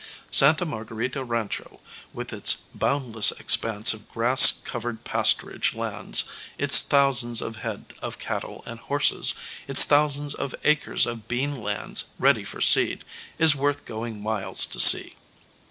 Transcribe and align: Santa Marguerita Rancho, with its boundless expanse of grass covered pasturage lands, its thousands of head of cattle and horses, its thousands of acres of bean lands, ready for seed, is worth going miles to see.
Santa 0.31 0.65
Marguerita 0.65 1.23
Rancho, 1.23 1.79
with 2.11 2.33
its 2.33 2.63
boundless 2.73 3.29
expanse 3.33 3.93
of 3.93 4.09
grass 4.09 4.53
covered 4.65 5.03
pasturage 5.03 5.75
lands, 5.75 6.23
its 6.57 6.81
thousands 6.81 7.39
of 7.39 7.57
head 7.57 7.85
of 8.01 8.17
cattle 8.17 8.63
and 8.65 8.79
horses, 8.79 9.35
its 9.67 9.83
thousands 9.83 10.33
of 10.33 10.55
acres 10.63 11.05
of 11.05 11.27
bean 11.27 11.55
lands, 11.61 12.13
ready 12.17 12.43
for 12.43 12.61
seed, 12.61 13.05
is 13.37 13.55
worth 13.55 13.85
going 13.85 14.19
miles 14.23 14.65
to 14.65 14.79
see. 14.79 15.15